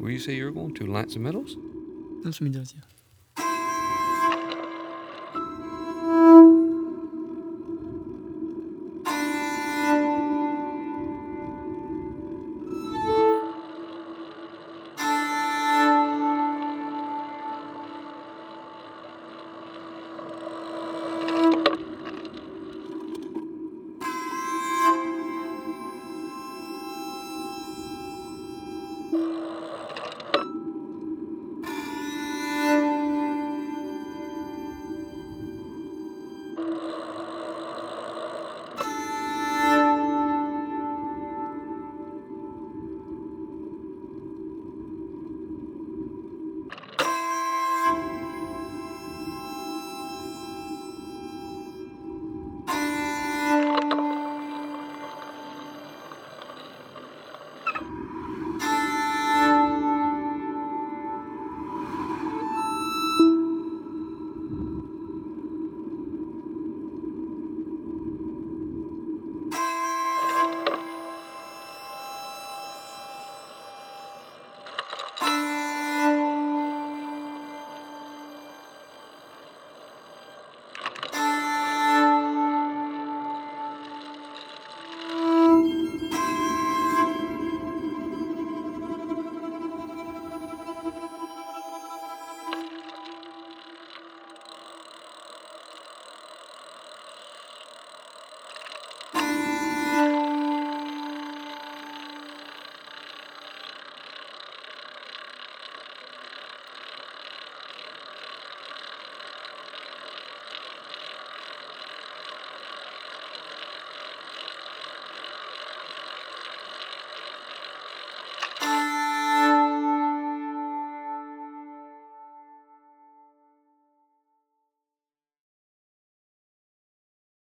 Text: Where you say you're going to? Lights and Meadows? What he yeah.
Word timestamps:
Where 0.00 0.10
you 0.10 0.18
say 0.18 0.32
you're 0.32 0.50
going 0.50 0.72
to? 0.76 0.86
Lights 0.86 1.14
and 1.16 1.24
Meadows? 1.24 1.58
What 2.22 2.34
he 2.34 2.46
yeah. 2.74 2.99